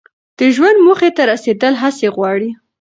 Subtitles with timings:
[0.39, 2.49] د ژوند موخې ته رسیدل هڅې غواړي.